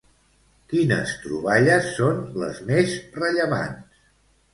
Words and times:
Quines 0.69 1.11
troballes 1.25 1.89
són 1.97 2.17
les 2.45 2.63
més 2.71 2.95
rellevants? 3.19 4.01